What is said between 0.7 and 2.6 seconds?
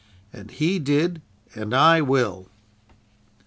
did, and I will!"